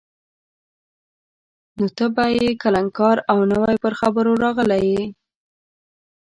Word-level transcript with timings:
نو 1.77 1.85
ته 1.97 2.05
به 2.15 2.23
کلنکار 2.61 3.17
او 3.31 3.39
نوی 3.51 3.75
پر 3.83 3.93
خبرو 3.99 4.31
راغلی 4.43 4.81
یې. 4.95 5.05